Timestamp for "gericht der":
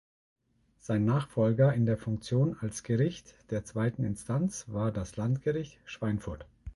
2.81-3.65